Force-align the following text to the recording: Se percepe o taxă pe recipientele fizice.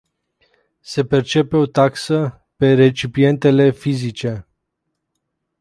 Se 0.81 1.01
percepe 1.05 1.55
o 1.57 1.65
taxă 1.65 2.47
pe 2.55 2.73
recipientele 2.73 3.71
fizice. 3.71 4.47